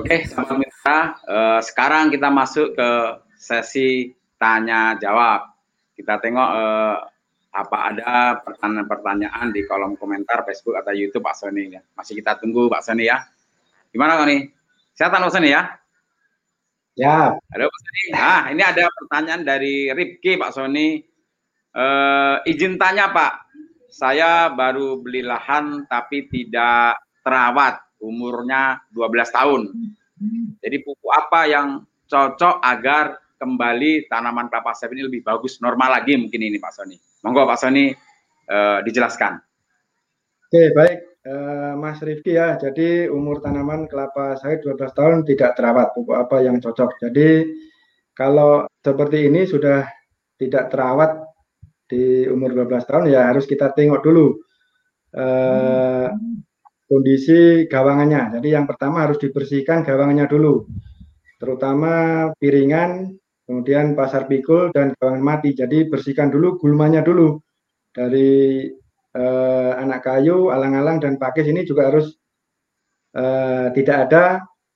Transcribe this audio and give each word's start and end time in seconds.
Oke, 0.00 0.24
mitra, 0.56 1.12
uh, 1.28 1.60
sekarang 1.60 2.08
kita 2.08 2.32
masuk 2.32 2.72
ke 2.72 2.90
sesi 3.36 4.08
tanya 4.40 4.96
jawab. 4.96 5.52
Kita 5.92 6.16
tengok 6.16 6.48
uh, 6.56 6.96
apa 7.52 7.76
ada 7.92 8.40
pertanyaan-pertanyaan 8.40 9.52
di 9.52 9.60
kolom 9.68 10.00
komentar 10.00 10.40
Facebook 10.48 10.80
atau 10.80 10.96
YouTube 10.96 11.20
Pak 11.20 11.36
Sony 11.36 11.76
ya. 11.76 11.84
Masih 11.92 12.16
kita 12.16 12.40
tunggu 12.40 12.72
Pak 12.72 12.80
Sony 12.80 13.12
ya. 13.12 13.28
Gimana 13.92 14.16
Pak 14.16 14.24
Sony? 14.24 14.48
Sehat 14.96 15.12
Pak 15.12 15.28
Sony 15.28 15.52
ya? 15.52 15.62
Ya. 16.96 17.36
Halo 17.36 17.68
Pak 17.68 17.80
Sony. 17.84 18.02
Nah, 18.16 18.42
ini 18.56 18.62
ada 18.64 18.88
pertanyaan 18.88 19.44
dari 19.44 19.92
Ripki 19.92 20.40
Pak 20.40 20.56
Sony. 20.56 20.96
Uh, 21.76 22.40
izin 22.48 22.80
tanya 22.80 23.12
Pak, 23.12 23.52
saya 23.92 24.48
baru 24.48 24.96
beli 24.96 25.20
lahan 25.20 25.84
tapi 25.84 26.24
tidak 26.32 26.96
terawat 27.20 27.89
umurnya 28.00 28.80
12 28.92 29.36
tahun. 29.36 29.62
Jadi 30.60 30.76
pupuk 30.84 31.12
apa 31.12 31.48
yang 31.48 31.84
cocok 32.08 32.60
agar 32.60 33.16
kembali 33.40 34.10
tanaman 34.12 34.52
kelapa 34.52 34.76
sawit 34.76 35.00
ini 35.00 35.08
lebih 35.08 35.24
bagus, 35.24 35.62
normal 35.64 35.96
lagi 35.96 36.20
mungkin 36.20 36.44
ini 36.44 36.60
Pak 36.60 36.72
Sony. 36.76 36.96
Monggo 37.24 37.48
Pak 37.48 37.56
Sony 37.56 37.88
uh, 38.52 38.78
dijelaskan. 38.84 39.40
Oke, 40.50 40.76
baik. 40.76 40.98
Uh, 41.20 41.76
Mas 41.76 42.00
Rifki 42.00 42.36
ya, 42.36 42.56
jadi 42.56 43.08
umur 43.12 43.44
tanaman 43.44 43.84
kelapa 43.88 44.36
sawit 44.40 44.64
12 44.64 44.92
tahun 44.92 45.16
tidak 45.28 45.56
terawat, 45.56 45.92
pupuk 45.96 46.16
apa 46.16 46.40
yang 46.44 46.60
cocok. 46.60 47.00
Jadi 47.00 47.48
kalau 48.16 48.68
seperti 48.84 49.28
ini 49.28 49.48
sudah 49.48 49.84
tidak 50.36 50.72
terawat 50.72 51.20
di 51.90 52.24
umur 52.30 52.54
12 52.54 52.88
tahun 52.88 53.04
ya 53.10 53.28
harus 53.28 53.44
kita 53.44 53.74
tengok 53.74 54.00
dulu 54.00 54.38
uh, 55.18 56.08
kondisi 56.90 57.70
gawangannya. 57.70 58.34
Jadi 58.34 58.48
yang 58.50 58.66
pertama 58.66 59.06
harus 59.06 59.22
dibersihkan 59.22 59.86
gawangannya 59.86 60.26
dulu, 60.26 60.66
terutama 61.38 62.26
piringan, 62.42 63.14
kemudian 63.46 63.94
pasar 63.94 64.26
pikul 64.26 64.74
dan 64.74 64.98
gawangan 64.98 65.22
mati. 65.22 65.54
Jadi 65.54 65.86
bersihkan 65.86 66.34
dulu 66.34 66.58
gulmanya 66.58 67.06
dulu 67.06 67.38
dari 67.94 68.66
eh, 69.14 69.72
anak 69.78 70.02
kayu, 70.02 70.50
alang-alang 70.50 70.98
dan 70.98 71.14
pakis 71.14 71.46
ini 71.46 71.62
juga 71.62 71.94
harus 71.94 72.18
eh, 73.14 73.70
tidak 73.70 73.96
ada 74.10 74.24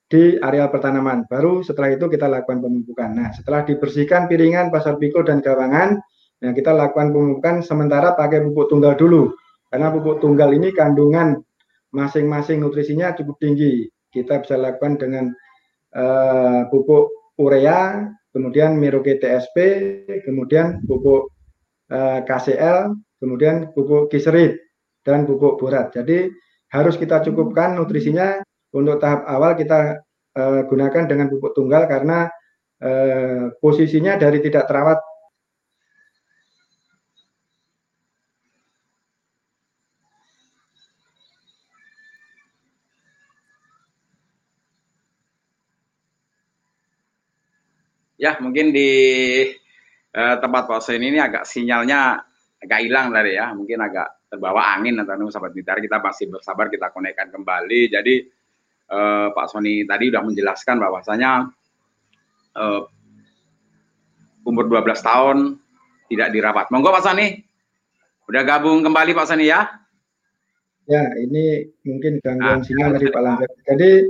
di 0.07 0.39
area 0.39 0.71
pertanaman. 0.71 1.27
Baru 1.27 1.67
setelah 1.67 1.91
itu 1.91 2.07
kita 2.07 2.31
lakukan 2.31 2.63
pemupukan. 2.63 3.09
Nah, 3.11 3.29
setelah 3.35 3.67
dibersihkan 3.67 4.31
piringan, 4.31 4.71
pasar 4.71 4.95
pikul 4.95 5.27
dan 5.27 5.43
gawangan, 5.43 5.99
nah 6.39 6.51
kita 6.55 6.71
lakukan 6.71 7.11
pemupukan 7.11 7.55
sementara 7.59 8.15
pakai 8.15 8.39
pupuk 8.45 8.71
tunggal 8.71 8.95
dulu. 8.95 9.35
Karena 9.67 9.91
pupuk 9.91 10.23
tunggal 10.23 10.55
ini 10.55 10.71
kandungan 10.71 11.41
masing-masing 11.95 12.59
nutrisinya 12.59 13.15
cukup 13.15 13.39
tinggi. 13.39 13.87
Kita 14.11 14.43
bisa 14.43 14.59
lakukan 14.59 14.99
dengan 14.99 15.31
uh, 15.95 16.67
pupuk 16.67 17.35
urea, 17.39 18.11
kemudian 18.35 18.75
Miroke 18.75 19.15
TSP, 19.15 19.57
kemudian 20.27 20.83
pupuk 20.83 21.31
uh, 21.91 22.19
eh, 22.19 22.19
KCL, 22.27 22.95
kemudian 23.23 23.71
pupuk 23.71 24.11
kiserit 24.11 24.59
dan 25.07 25.23
pupuk 25.23 25.55
borat. 25.55 25.95
Jadi 25.95 26.27
harus 26.71 26.99
kita 26.99 27.23
cukupkan 27.23 27.79
nutrisinya 27.79 28.43
untuk 28.75 28.99
tahap 28.99 29.23
awal 29.27 29.55
kita 29.55 30.03
uh, 30.35 30.61
gunakan 30.67 31.07
dengan 31.07 31.31
pupuk 31.31 31.55
tunggal 31.55 31.87
karena 31.87 32.27
uh, 32.83 33.51
posisinya 33.63 34.19
dari 34.19 34.43
tidak 34.43 34.67
terawat 34.67 34.99
Ya, 48.25 48.33
mungkin 48.41 48.73
di 48.73 48.89
uh, 50.17 50.35
tempat 50.41 50.65
Pak 50.65 50.81
Hussein 50.81 51.05
ini 51.05 51.21
agak 51.21 51.45
sinyalnya 51.45 52.25
agak 52.57 52.79
hilang 52.81 53.13
tadi 53.13 53.37
ya, 53.37 53.53
mungkin 53.53 53.77
agak 53.85 54.25
terbawa 54.25 54.73
angin 54.73 54.97
atau 54.97 55.29
sahabat 55.29 55.53
mitra 55.53 55.77
kita 55.77 56.01
masih 56.01 56.33
bersabar 56.33 56.65
kita 56.73 56.89
konekkan 56.89 57.29
kembali. 57.29 57.93
Jadi 57.93 58.25
uh, 58.89 59.29
Pak 59.29 59.45
Sony 59.53 59.85
tadi 59.85 60.09
sudah 60.09 60.23
menjelaskan 60.25 60.75
bahwasanya 60.81 61.53
uh, 62.57 62.81
umur 64.41 64.65
12 64.73 64.89
tahun 65.05 65.37
tidak 66.09 66.29
dirawat. 66.33 66.73
Monggo 66.73 66.89
Pak 66.89 67.05
Sony, 67.05 67.45
udah 68.25 68.41
gabung 68.41 68.81
kembali 68.81 69.13
Pak 69.13 69.29
Sony 69.29 69.53
ya? 69.53 69.84
Ya, 70.85 71.01
ini 71.17 71.65
mungkin 71.81 72.21
gangguan 72.21 72.61
ah, 72.61 72.65
sinyal 72.65 72.93
dari 72.93 73.09
Pak 73.09 73.23
Langgar. 73.25 73.49
Jadi 73.65 74.05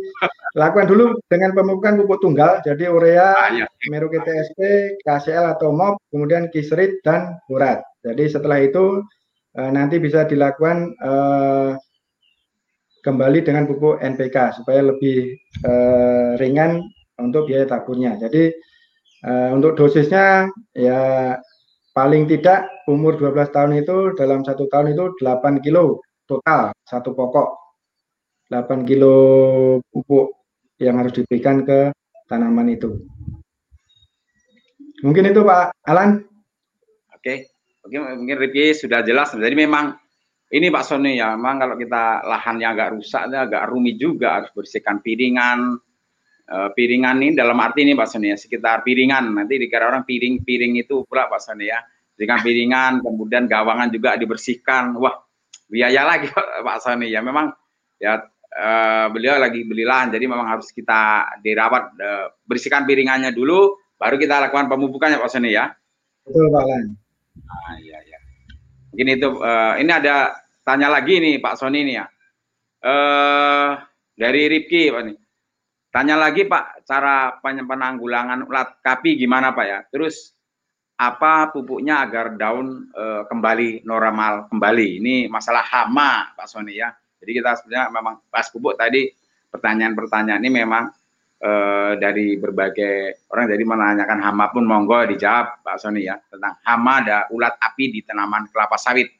lakukan 0.59 0.88
dulu 0.91 1.16
dengan 1.31 1.56
pemupukan 1.56 1.96
pupuk 2.03 2.19
tunggal, 2.19 2.59
jadi 2.68 2.91
urea, 2.91 3.28
ah, 3.31 3.52
ya. 3.52 3.66
Meruki 3.88 4.19
TSP, 4.19 4.59
KCL 5.08 5.56
atau 5.56 5.72
MOP, 5.72 6.03
kemudian 6.12 6.52
kisrit 6.52 7.00
dan 7.08 7.40
urat. 7.47 7.80
Jadi 8.03 8.28
setelah 8.28 8.59
itu 8.59 9.00
uh, 9.56 9.72
nanti 9.72 10.03
bisa 10.03 10.28
dilakukan 10.28 10.91
uh, 11.00 11.80
kembali 13.07 13.40
dengan 13.46 13.69
pupuk 13.72 14.03
NPK 14.03 14.59
supaya 14.59 14.84
lebih 14.84 15.31
uh, 15.63 16.36
ringan 16.42 16.84
untuk 17.24 17.47
biaya 17.47 17.63
taburnya. 17.69 18.19
Jadi 18.19 18.52
uh, 19.24 19.56
untuk 19.56 19.80
dosisnya 19.80 20.52
ya 20.75 21.34
paling 21.96 22.28
tidak 22.28 22.68
umur 22.92 23.16
12 23.16 23.56
tahun 23.56 23.72
itu 23.80 24.12
dalam 24.19 24.44
satu 24.44 24.68
tahun 24.68 24.92
itu 24.92 25.16
8 25.24 25.63
kilo 25.63 26.03
total 26.25 26.74
satu 26.86 27.13
pokok 27.13 27.66
8 28.50 28.86
kilo 28.86 29.16
pupuk 29.90 30.46
yang 30.78 31.02
harus 31.02 31.18
diberikan 31.18 31.66
ke 31.66 31.90
tanaman 32.30 32.69
itu. 32.69 33.02
Mungkin 35.02 35.34
itu 35.34 35.41
Pak 35.41 35.86
Alan. 35.86 36.22
Oke, 37.13 37.50
mungkin 37.90 38.38
Ricky 38.38 38.74
sudah 38.78 39.02
jelas. 39.02 39.34
Jadi 39.34 39.56
memang 39.58 39.97
ini 40.53 40.69
Pak 40.69 40.84
Sony 40.86 41.18
ya, 41.18 41.34
memang 41.34 41.58
kalau 41.58 41.75
kita 41.75 42.22
lahannya 42.22 42.68
agak 42.69 42.88
rusak, 42.94 43.34
agak 43.34 43.66
rumit 43.66 43.97
juga 43.97 44.42
harus 44.42 44.53
bersihkan 44.53 45.02
piringan. 45.02 45.81
E, 46.46 46.57
piringan 46.78 47.18
ini 47.18 47.34
dalam 47.34 47.57
arti 47.57 47.81
ini 47.81 47.97
Pak 47.97 48.07
Sony 48.13 48.30
ya, 48.30 48.38
sekitar 48.38 48.86
piringan. 48.86 49.34
Nanti 49.42 49.57
dikira 49.57 49.90
orang 49.90 50.06
piring-piring 50.06 50.86
itu 50.86 51.02
pula 51.09 51.25
Pak 51.25 51.42
Sony 51.42 51.66
ya. 51.74 51.81
Bersihkan 52.13 52.40
piringan, 52.46 52.92
kemudian 53.02 53.50
gawangan 53.50 53.90
juga 53.90 54.16
dibersihkan. 54.16 54.96
Wah, 55.02 55.25
biaya 55.65 56.05
lagi 56.05 56.29
Pak 56.67 56.77
Sony 56.81 57.09
ya 57.09 57.21
memang 57.25 57.49
ya 57.97 58.21
uh, 58.55 59.07
beliau 59.09 59.39
lagi 59.41 59.65
beli 59.65 59.83
lahan 59.83 60.13
jadi 60.13 60.25
memang 60.29 60.45
harus 60.45 60.69
kita 60.69 61.25
dirawat 61.41 61.83
uh, 61.97 62.25
bersihkan 62.45 62.85
piringannya 62.85 63.33
dulu 63.33 63.75
baru 63.95 64.19
kita 64.19 64.43
lakukan 64.47 64.67
pemupukannya 64.67 65.17
Pak 65.17 65.31
Sony 65.31 65.55
ya? 65.55 65.71
Betul 66.25 66.51
Pak 66.51 66.63
Lan. 66.67 66.85
Ah 67.35 67.75
iya 67.79 67.99
ya 68.03 68.17
mungkin 68.95 69.07
itu 69.11 69.27
uh, 69.43 69.75
ini 69.75 69.91
ada 69.91 70.39
tanya 70.63 70.87
lagi 70.87 71.19
nih 71.19 71.43
Pak 71.43 71.55
Sony 71.59 71.83
ini 71.83 71.93
ya. 71.99 72.07
Uh, 72.85 73.81
dari 74.15 74.47
Ripki 74.47 74.93
Pak 74.93 75.03
nih 75.03 75.17
tanya 75.95 76.19
lagi 76.19 76.43
Pak 76.43 76.83
cara 76.83 77.39
penanggulangan 77.39 78.43
ulat 78.43 78.83
kapi 78.83 79.15
gimana 79.15 79.55
Pak 79.55 79.65
ya? 79.65 79.79
Terus 79.87 80.34
apa 80.95 81.51
pupuknya 81.51 82.07
agar 82.07 82.39
daun 82.39 82.88
e, 82.91 83.28
kembali 83.28 83.83
normal 83.83 84.47
kembali. 84.47 85.03
Ini 85.03 85.16
masalah 85.28 85.63
hama 85.67 86.31
Pak 86.35 86.47
Sony 86.47 86.79
ya. 86.79 86.95
Jadi 87.19 87.31
kita 87.35 87.59
sebenarnya 87.59 87.91
memang 87.91 88.16
pas 88.31 88.47
pupuk 88.47 88.79
tadi 88.79 89.11
pertanyaan-pertanyaan 89.51 90.39
ini 90.39 90.51
memang 90.63 90.83
e, 91.39 91.51
dari 92.00 92.39
berbagai 92.39 93.28
orang 93.28 93.51
jadi 93.51 93.63
menanyakan 93.67 94.19
hama 94.23 94.45
pun 94.56 94.63
monggo 94.63 95.03
dijawab 95.11 95.59
Pak 95.67 95.78
Sony 95.83 96.07
ya 96.07 96.16
tentang 96.31 96.56
hama 96.63 97.03
ada 97.03 97.27
ulat 97.35 97.59
api 97.59 97.91
di 97.91 98.00
tanaman 98.00 98.47
kelapa 98.47 98.79
sawit. 98.79 99.12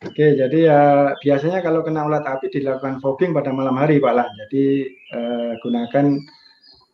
Oke, 0.00 0.32
jadi 0.32 0.58
ya 0.64 0.80
biasanya 1.20 1.60
kalau 1.60 1.84
kena 1.84 2.08
ulat 2.08 2.24
api 2.24 2.48
dilakukan 2.48 3.04
fogging 3.04 3.36
pada 3.36 3.52
malam 3.52 3.76
hari 3.76 4.00
Pak 4.00 4.14
Lah. 4.16 4.24
Jadi 4.24 4.88
e, 4.88 5.20
gunakan 5.60 6.06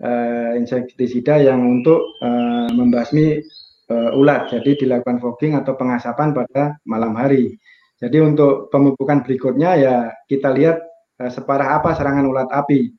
uh, 0.02 0.52
insektisida 0.58 1.40
yang 1.40 1.62
untuk 1.62 2.18
uh, 2.20 2.68
membasmi 2.72 3.40
uh, 3.92 4.10
ulat. 4.18 4.52
Jadi 4.52 4.86
dilakukan 4.86 5.22
fogging 5.22 5.56
atau 5.56 5.76
pengasapan 5.78 6.32
pada 6.36 6.76
malam 6.84 7.16
hari. 7.16 7.56
Jadi 7.96 8.20
untuk 8.20 8.68
pemupukan 8.68 9.24
berikutnya 9.24 9.70
ya 9.80 9.96
kita 10.28 10.52
lihat 10.52 10.78
uh, 11.20 11.30
separah 11.32 11.80
apa 11.80 11.96
serangan 11.96 12.28
ulat 12.28 12.48
api. 12.52 12.92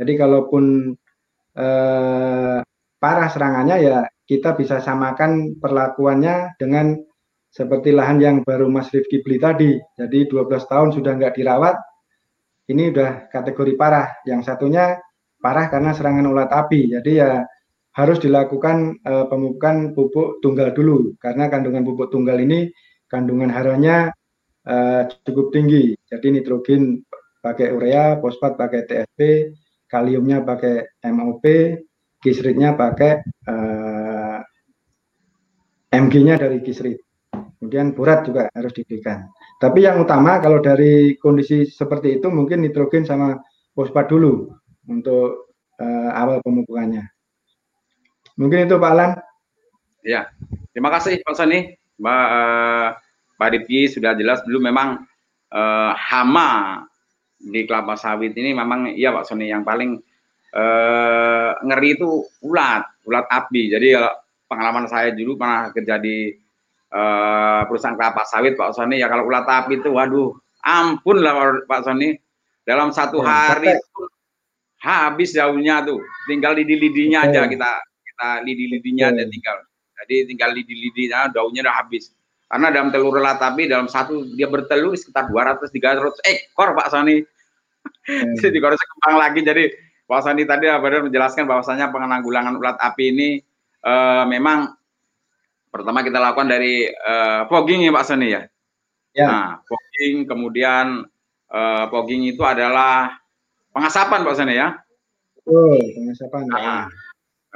Jadi 0.00 0.12
kalaupun 0.16 0.94
uh, 1.54 2.58
parah 3.00 3.28
serangannya 3.28 3.76
ya 3.80 3.98
kita 4.24 4.54
bisa 4.54 4.78
samakan 4.78 5.58
perlakuannya 5.58 6.54
dengan 6.58 6.94
seperti 7.50 7.90
lahan 7.90 8.22
yang 8.22 8.36
baru 8.46 8.70
Mas 8.70 8.94
Rifki 8.94 9.26
beli 9.26 9.42
tadi. 9.42 9.74
Jadi 9.98 10.30
12 10.30 10.70
tahun 10.70 10.94
sudah 10.94 11.18
nggak 11.18 11.34
dirawat, 11.34 11.74
ini 12.70 12.94
udah 12.94 13.26
kategori 13.26 13.74
parah. 13.74 14.22
Yang 14.22 14.46
satunya 14.46 15.02
parah 15.40 15.72
karena 15.72 15.90
serangan 15.96 16.28
ulat 16.28 16.52
api. 16.52 16.92
Jadi 16.92 17.12
ya 17.18 17.42
harus 17.90 18.22
dilakukan 18.22 19.02
uh, 19.02 19.26
pemupukan 19.26 19.96
pupuk 19.96 20.38
tunggal 20.38 20.70
dulu 20.70 21.18
karena 21.18 21.50
kandungan 21.50 21.82
pupuk 21.82 22.12
tunggal 22.14 22.38
ini 22.38 22.70
kandungan 23.10 23.50
haranya 23.50 24.14
uh, 24.68 25.08
cukup 25.26 25.50
tinggi. 25.50 25.98
Jadi 26.06 26.38
nitrogen 26.38 27.02
pakai 27.42 27.74
urea, 27.74 28.20
fosfat 28.22 28.54
pakai 28.54 28.86
TSP, 28.86 29.20
kaliumnya 29.90 30.44
pakai 30.46 31.02
MOP, 31.10 31.44
kisritnya 32.22 32.78
pakai 32.78 33.24
uh, 33.50 34.38
MG-nya 35.90 36.38
dari 36.38 36.62
kisrit. 36.62 37.00
Kemudian 37.58 37.92
borat 37.92 38.24
juga 38.24 38.48
harus 38.54 38.72
diberikan. 38.72 39.28
Tapi 39.60 39.84
yang 39.84 40.00
utama 40.00 40.40
kalau 40.40 40.64
dari 40.64 41.18
kondisi 41.20 41.68
seperti 41.68 42.16
itu 42.16 42.32
mungkin 42.32 42.64
nitrogen 42.64 43.04
sama 43.04 43.36
fosfat 43.76 44.08
dulu 44.08 44.48
untuk 44.90 45.54
uh, 45.78 46.10
awal 46.10 46.42
pemupukannya. 46.42 47.06
Mungkin 48.34 48.66
itu 48.66 48.76
Pak 48.76 48.90
Alan. 48.90 49.10
Ya, 50.02 50.26
terima 50.74 50.90
kasih 50.90 51.22
Pak 51.22 51.38
Soni. 51.38 51.78
Mbak 52.00 52.26
uh, 52.32 52.88
Pak 53.36 53.48
Dipki 53.54 53.86
sudah 53.86 54.16
jelas 54.16 54.42
dulu 54.42 54.64
memang 54.64 55.04
uh, 55.52 55.92
hama 55.94 56.82
di 57.40 57.64
kelapa 57.64 57.96
sawit 57.96 58.36
ini 58.36 58.52
memang 58.52 58.92
iya 58.92 59.12
Pak 59.12 59.28
Soni 59.28 59.48
yang 59.48 59.64
paling 59.64 60.00
uh, 60.56 61.50
ngeri 61.60 62.00
itu 62.00 62.24
ulat, 62.44 62.84
ulat 63.04 63.28
api. 63.28 63.72
Jadi 63.72 63.96
pengalaman 64.48 64.88
saya 64.88 65.12
dulu 65.12 65.36
pernah 65.36 65.68
kerja 65.72 66.00
di 66.00 66.32
uh, 66.90 67.62
perusahaan 67.68 67.96
kelapa 67.96 68.24
sawit 68.24 68.56
Pak 68.56 68.72
Sony 68.72 68.98
ya 68.98 69.06
kalau 69.12 69.28
ulat 69.28 69.44
api 69.44 69.84
itu 69.84 69.92
waduh 69.92 70.32
ampun 70.64 71.20
lah 71.20 71.60
Pak 71.68 71.80
Sony 71.84 72.16
dalam 72.64 72.92
satu 72.92 73.20
ya, 73.20 73.28
hari 73.28 73.76
itu 73.76 74.02
habis 74.80 75.36
daunnya 75.36 75.84
tuh 75.84 76.00
tinggal 76.24 76.56
lidi-lidinya 76.56 77.28
aja 77.28 77.44
kita 77.46 77.70
kita 77.84 78.28
lidi-lidinya 78.44 79.12
aja 79.12 79.24
tinggal 79.28 79.56
jadi 80.04 80.16
tinggal 80.26 80.50
lidi-lidinya 80.56 81.28
daunnya 81.30 81.68
udah 81.68 81.76
habis 81.84 82.12
karena 82.50 82.72
dalam 82.74 82.88
telur 82.90 83.14
ulat 83.14 83.38
api 83.38 83.70
dalam 83.70 83.86
satu 83.86 84.26
dia 84.34 84.50
bertelur 84.50 84.96
sekitar 84.96 85.30
200 85.30 85.70
300 85.70 86.18
ekor 86.26 86.74
Pak 86.74 86.88
Sony 86.90 87.22
hmm. 87.22 88.34
jadi 88.42 88.58
kalau 88.58 88.74
kembang 88.74 89.16
lagi 89.20 89.40
jadi 89.44 89.64
Pak 90.10 90.20
Sony 90.26 90.42
tadi 90.42 90.66
benar 90.66 91.06
menjelaskan 91.06 91.46
bahwasanya 91.46 91.94
penanggulangan 91.94 92.58
ulat 92.58 92.80
api 92.82 93.04
ini 93.14 93.28
uh, 93.84 94.26
memang 94.26 94.74
pertama 95.70 96.02
kita 96.02 96.18
lakukan 96.18 96.50
dari 96.50 96.90
uh, 96.90 97.46
fogging 97.46 97.86
ya 97.86 97.92
Pak 97.94 98.04
Seni 98.04 98.28
ya. 98.34 98.42
ya. 99.14 99.26
Nah, 99.30 99.48
fogging 99.62 100.26
kemudian 100.26 101.06
uh, 101.48 101.84
fogging 101.88 102.26
itu 102.26 102.42
adalah 102.42 103.19
pengasapan 103.74 104.22
Pak 104.26 104.34
Seni 104.36 104.54
ya. 104.58 104.78
Oh, 105.46 105.74
pengasapan. 105.74 106.40
Nah, 106.50 106.60
ya. 106.60 106.76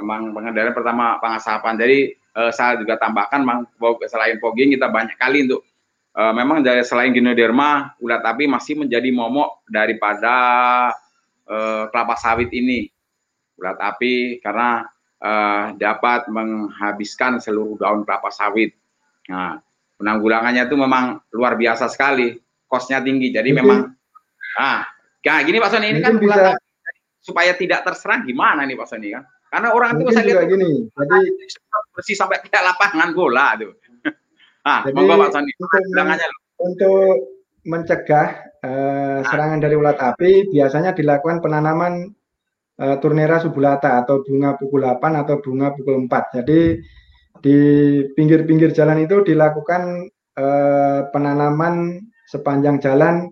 Memang 0.03 0.35
pengendalian 0.35 0.75
pertama 0.75 1.23
pengasapan. 1.23 1.79
Jadi 1.79 1.99
uh, 2.35 2.51
saya 2.51 2.79
juga 2.83 2.99
tambahkan 2.99 3.47
memang 3.47 3.67
selain 4.11 4.43
fogging 4.43 4.75
kita 4.75 4.91
banyak 4.91 5.15
kali 5.15 5.47
untuk 5.47 5.63
uh, 6.19 6.35
memang 6.35 6.67
dari 6.67 6.83
selain 6.83 7.15
ginoderma 7.15 7.95
ulat 8.03 8.23
api 8.27 8.51
masih 8.51 8.75
menjadi 8.83 9.11
momok 9.15 9.63
daripada 9.71 10.35
uh, 11.47 11.87
kelapa 11.95 12.19
sawit 12.19 12.51
ini 12.51 12.91
ulat 13.55 13.79
api 13.79 14.43
karena 14.43 14.83
uh, 15.23 15.75
dapat 15.79 16.27
menghabiskan 16.27 17.39
seluruh 17.39 17.79
daun 17.79 18.03
kelapa 18.03 18.35
sawit. 18.35 18.75
Nah, 19.31 19.63
penanggulangannya 19.97 20.67
itu 20.69 20.77
memang 20.77 21.23
luar 21.33 21.57
biasa 21.57 21.89
sekali, 21.89 22.37
kosnya 22.69 23.01
tinggi. 23.01 23.33
Jadi 23.33 23.51
memang, 23.55 23.89
ah, 24.61 24.85
nah, 25.25 25.41
gini 25.43 25.59
Pak 25.61 25.71
Soni 25.73 25.87
ini 25.91 26.01
kan 26.05 26.15
bisa, 26.21 26.55
supaya 27.25 27.53
tidak 27.57 27.85
terserang 27.89 28.29
gimana 28.29 28.69
nih 28.69 28.77
Pak 28.77 28.89
Soni 28.89 29.09
kan? 29.13 29.25
Karena 29.49 29.69
orang 29.71 29.97
itu 29.97 30.11
saya 30.11 30.25
lihat 30.27 30.51
gini, 30.51 30.91
jadi 30.91 31.19
bersih 31.95 32.17
sampai 32.19 32.43
tidak 32.43 32.75
lapangan 32.75 33.11
bola 33.17 33.57
tuh. 33.57 33.73
Ah, 34.65 34.81
jadi, 34.81 34.97
monggo 34.97 35.21
Pak 35.21 35.31
Soni. 35.37 35.53
Untuk, 35.61 36.01
untuk 36.57 37.13
mencegah 37.69 38.29
uh, 38.65 39.21
serangan 39.29 39.61
dari 39.61 39.77
ulat 39.77 40.01
api 40.01 40.49
biasanya 40.49 40.97
dilakukan 40.97 41.45
penanaman 41.45 42.13
uh, 42.81 42.97
Turnera 43.01 43.41
subulata 43.41 44.01
atau 44.05 44.25
bunga 44.25 44.57
pukul 44.57 44.85
8 44.85 45.21
atau 45.21 45.37
bunga 45.41 45.73
pukul 45.77 46.09
4. 46.09 46.41
Jadi 46.41 46.81
di 47.45 47.59
pinggir-pinggir 48.17 48.73
jalan 48.73 49.05
itu 49.05 49.21
dilakukan 49.21 50.09
uh, 50.41 51.13
penanaman 51.13 52.05
sepanjang 52.29 52.81
jalan 52.81 53.29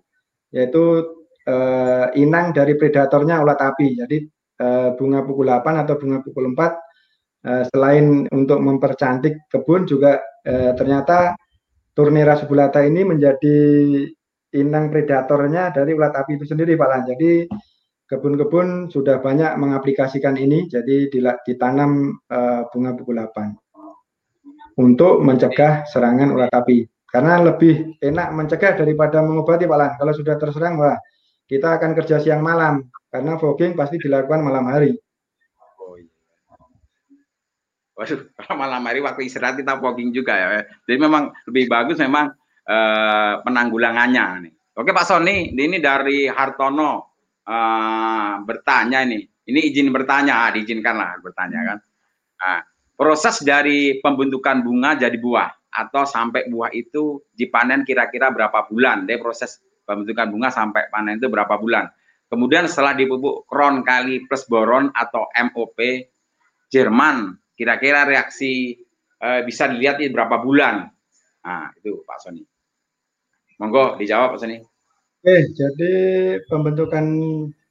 yaitu 0.52 1.00
uh, 1.48 2.06
inang 2.14 2.54
dari 2.54 2.74
predatornya 2.78 3.40
ulat 3.42 3.58
api. 3.58 3.88
Jadi 3.98 4.18
uh, 4.62 4.94
bunga 4.94 5.24
pukul 5.26 5.50
8 5.50 5.82
atau 5.82 5.94
bunga 5.98 6.18
pukul 6.22 6.52
4 6.52 6.58
uh, 6.58 7.64
selain 7.72 8.26
untuk 8.30 8.58
mempercantik 8.62 9.46
kebun 9.50 9.86
juga 9.88 10.22
uh, 10.46 10.72
ternyata 10.78 11.34
Turnera 11.92 12.40
subulata 12.40 12.80
ini 12.80 13.04
menjadi 13.04 13.56
inang 14.56 14.88
predatornya 14.88 15.76
dari 15.76 15.92
ulat 15.92 16.16
api 16.16 16.40
itu 16.40 16.48
sendiri 16.48 16.72
Pak 16.72 16.88
Lan. 16.88 17.02
Jadi 17.04 17.44
kebun-kebun 18.08 18.88
sudah 18.88 19.20
banyak 19.20 19.56
mengaplikasikan 19.60 20.40
ini, 20.40 20.68
jadi 20.72 21.12
ditanam 21.44 22.16
uh, 22.32 22.64
bunga 22.72 22.96
buku 22.96 23.12
8 23.12 24.80
untuk 24.80 25.20
mencegah 25.20 25.84
serangan 25.84 26.32
ulat 26.32 26.52
api. 26.52 26.88
Karena 27.12 27.44
lebih 27.44 28.00
enak 28.00 28.32
mencegah 28.32 28.72
daripada 28.72 29.20
mengobati 29.20 29.68
Pak 29.68 29.76
Lan. 29.76 29.92
Kalau 30.00 30.12
sudah 30.16 30.40
terserang, 30.40 30.80
wah 30.80 30.96
kita 31.52 31.76
akan 31.76 31.92
kerja 31.92 32.16
siang 32.16 32.40
malam 32.40 32.88
karena 33.12 33.36
fogging 33.36 33.76
pasti 33.76 34.00
dilakukan 34.00 34.40
malam 34.40 34.64
hari. 34.72 34.96
Oh 35.76 36.00
iya. 36.00 36.08
Waduh, 37.92 38.24
malam 38.56 38.80
hari 38.88 39.04
waktu 39.04 39.28
istirahat 39.28 39.60
kita 39.60 39.76
fogging 39.76 40.16
juga 40.16 40.32
ya. 40.32 40.64
Jadi 40.88 40.96
memang 40.96 41.28
lebih 41.44 41.68
bagus 41.68 42.00
memang 42.00 42.32
uh, 42.64 43.44
penanggulangannya. 43.44 44.48
Nih. 44.48 44.52
Oke 44.80 44.96
Pak 44.96 45.04
Sony, 45.04 45.52
ini 45.52 45.76
dari 45.76 46.24
Hartono 46.24 47.20
uh, 47.44 48.40
bertanya 48.48 49.04
ini. 49.04 49.20
Ini 49.42 49.58
izin 49.58 49.90
bertanya, 49.92 50.48
ah, 50.48 50.50
diizinkanlah 50.54 51.18
bertanya 51.18 51.60
kan. 51.66 51.78
Nah, 52.38 52.58
proses 52.94 53.42
dari 53.42 53.98
pembentukan 53.98 54.62
bunga 54.62 54.94
jadi 54.94 55.18
buah 55.18 55.50
atau 55.68 56.06
sampai 56.06 56.46
buah 56.46 56.70
itu 56.70 57.20
dipanen 57.34 57.82
kira-kira 57.82 58.30
berapa 58.30 58.70
bulan? 58.70 59.02
Dari 59.02 59.18
proses 59.18 59.58
pembentukan 59.92 60.32
bunga 60.32 60.48
sampai 60.48 60.88
panen 60.88 61.20
itu 61.20 61.28
berapa 61.28 61.60
bulan? 61.60 61.92
Kemudian 62.32 62.64
setelah 62.64 62.96
dipupuk 62.96 63.44
kron 63.44 63.84
kali 63.84 64.24
plus 64.24 64.48
boron 64.48 64.88
atau 64.96 65.28
MOP 65.52 65.76
Jerman, 66.72 67.36
kira-kira 67.52 68.08
reaksi 68.08 68.80
uh, 69.20 69.44
bisa 69.44 69.68
dilihat 69.68 70.00
ini 70.00 70.08
berapa 70.08 70.40
bulan? 70.40 70.88
Nah, 71.44 71.68
itu 71.76 72.00
Pak 72.08 72.18
Sony. 72.24 72.40
Monggo 73.60 74.00
dijawab 74.00 74.34
Pak 74.34 74.40
Sony. 74.40 74.64
Oke, 75.22 75.36
jadi 75.52 75.92
pembentukan 76.48 77.04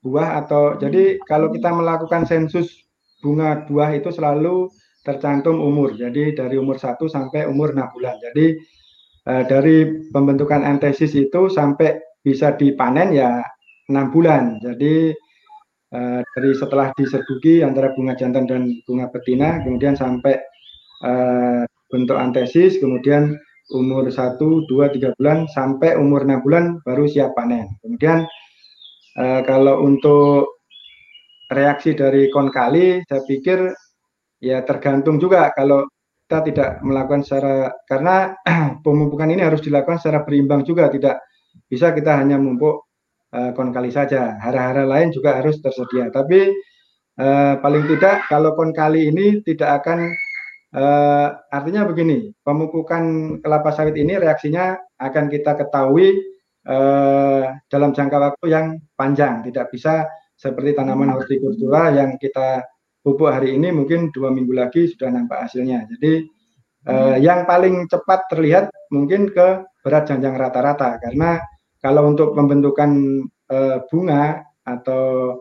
buah 0.06 0.46
atau 0.46 0.78
jadi 0.78 1.18
kalau 1.26 1.50
kita 1.50 1.74
melakukan 1.74 2.30
sensus 2.30 2.86
bunga 3.26 3.66
buah 3.66 3.98
itu 3.98 4.14
selalu 4.14 4.70
tercantum 5.02 5.58
umur. 5.58 5.98
Jadi 5.98 6.38
dari 6.38 6.56
umur 6.62 6.78
1 6.78 7.02
sampai 7.10 7.50
umur 7.50 7.74
6 7.74 7.94
bulan. 7.98 8.16
Jadi 8.22 8.46
eh, 9.26 9.44
dari 9.50 9.76
pembentukan 10.14 10.62
antesis 10.62 11.18
itu 11.18 11.50
sampai 11.50 11.98
bisa 12.22 12.54
dipanen 12.56 13.14
ya 13.14 13.42
6 13.90 14.14
bulan. 14.14 14.62
Jadi 14.62 15.12
eh, 15.92 16.22
dari 16.24 16.52
setelah 16.56 16.94
diserbuki 16.96 17.66
antara 17.66 17.92
bunga 17.94 18.16
jantan 18.16 18.48
dan 18.48 18.72
bunga 18.86 19.12
betina 19.12 19.60
kemudian 19.66 19.98
sampai 19.98 20.38
eh, 21.04 21.64
bentuk 21.92 22.16
antesis 22.16 22.80
kemudian 22.80 23.36
umur 23.76 24.08
1, 24.08 24.40
2, 24.40 24.68
3 24.70 25.18
bulan 25.20 25.48
sampai 25.52 25.96
umur 26.00 26.24
6 26.24 26.46
bulan 26.46 26.80
baru 26.88 27.06
siap 27.10 27.36
panen. 27.36 27.68
Kemudian 27.84 28.24
eh, 29.20 29.42
kalau 29.44 29.84
untuk 29.84 30.62
reaksi 31.52 31.92
dari 31.92 32.32
konkali 32.32 33.04
saya 33.04 33.22
pikir 33.28 33.60
ya 34.40 34.64
tergantung 34.64 35.20
juga 35.20 35.52
kalau 35.52 35.84
kita 36.26 36.48
tidak 36.48 36.70
melakukan 36.80 37.28
secara 37.28 37.76
karena 37.92 38.32
pemupukan 38.88 39.28
ini 39.28 39.44
harus 39.44 39.60
dilakukan 39.60 40.00
secara 40.00 40.24
berimbang 40.24 40.64
juga 40.64 40.88
tidak 40.88 41.20
bisa 41.68 41.96
kita 41.96 42.18
hanya 42.20 42.36
mumpuk 42.40 42.88
eh, 43.34 43.52
konkali 43.56 43.92
saja. 43.94 44.38
Hara-hara 44.40 44.84
lain 44.88 45.12
juga 45.16 45.40
harus 45.40 45.60
tersedia. 45.60 46.12
Tapi 46.12 46.52
eh, 47.20 47.54
paling 47.60 47.86
tidak 47.92 48.28
kalau 48.32 48.56
konkali 48.58 49.12
ini 49.12 49.40
tidak 49.44 49.84
akan 49.84 50.12
Uh, 50.72 51.36
artinya 51.52 51.84
begini, 51.84 52.32
pemupukan 52.48 53.36
kelapa 53.44 53.76
sawit 53.76 53.92
ini 54.00 54.16
reaksinya 54.16 54.80
akan 55.04 55.28
kita 55.28 55.60
ketahui 55.60 56.16
uh, 56.64 57.60
dalam 57.68 57.92
jangka 57.92 58.16
waktu 58.16 58.46
yang 58.48 58.80
panjang, 58.96 59.44
tidak 59.44 59.68
bisa 59.68 60.08
seperti 60.40 60.72
tanaman 60.72 61.12
hortikultura 61.12 61.92
yang 61.92 62.16
kita 62.16 62.64
pupuk 63.04 63.28
hari 63.36 63.60
ini 63.60 63.76
mungkin 63.76 64.16
dua 64.16 64.32
minggu 64.32 64.56
lagi 64.56 64.88
sudah 64.88 65.12
nampak 65.12 65.44
hasilnya. 65.44 65.92
Jadi 65.92 66.24
uh, 66.88 67.18
yang 67.18 67.46
paling 67.46 67.86
cepat 67.86 68.32
terlihat 68.32 68.72
mungkin 68.90 69.30
ke 69.30 69.66
berat 69.82 70.10
janjang 70.10 70.38
rata-rata 70.38 70.98
karena 71.02 71.42
kalau 71.82 72.10
untuk 72.10 72.38
pembentukan 72.38 73.22
uh, 73.50 73.82
bunga 73.90 74.46
atau 74.62 75.38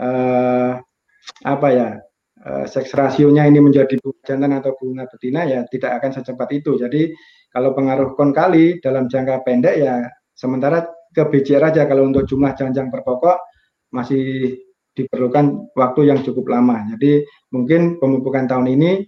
uh, 0.00 0.72
apa 1.44 1.68
ya 1.68 1.88
uh, 2.42 2.64
seks 2.64 2.96
rasionya 2.96 3.44
ini 3.44 3.60
menjadi 3.60 4.00
bunga 4.00 4.20
jantan 4.24 4.52
atau 4.56 4.72
bunga 4.80 5.04
betina 5.08 5.44
ya 5.44 5.60
tidak 5.68 6.00
akan 6.00 6.10
secepat 6.16 6.48
itu. 6.56 6.80
Jadi 6.80 7.12
kalau 7.52 7.76
pengaruh 7.76 8.16
konkali 8.16 8.80
dalam 8.80 9.06
jangka 9.06 9.44
pendek 9.44 9.76
ya 9.76 10.08
sementara 10.32 10.88
ke 11.12 11.22
BCR 11.28 11.68
aja 11.68 11.84
kalau 11.84 12.08
untuk 12.08 12.24
jumlah 12.24 12.56
janjang 12.56 12.88
per 12.88 13.04
pokok 13.04 13.36
masih 13.92 14.56
diperlukan 14.96 15.76
waktu 15.76 16.08
yang 16.08 16.24
cukup 16.24 16.48
lama. 16.48 16.88
Jadi 16.96 17.24
mungkin 17.52 18.00
pemupukan 18.00 18.48
tahun 18.48 18.72
ini 18.72 19.04